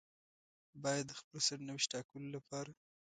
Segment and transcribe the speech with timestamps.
[0.81, 2.71] بايد د خپل سرنوشت ټاکلو لپاره.